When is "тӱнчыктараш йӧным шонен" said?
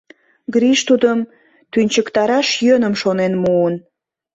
1.71-3.33